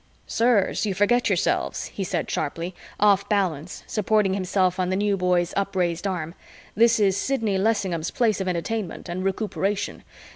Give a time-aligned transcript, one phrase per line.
[0.25, 5.53] "Sirs, you forget yourselves," he said sharply, off balance, supporting himself on the New Boy's
[5.55, 6.33] upraised arm.
[6.73, 10.03] "This is Sidney Lessingham's Place of Entertainment and Recuperation.